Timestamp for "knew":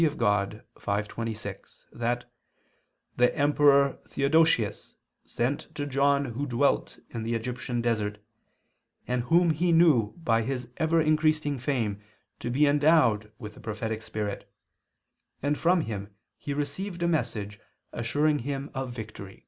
9.71-10.13